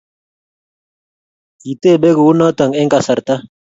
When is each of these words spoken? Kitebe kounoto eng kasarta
Kitebe 1.61 2.09
kounoto 2.17 2.65
eng 2.79 2.91
kasarta 2.93 3.35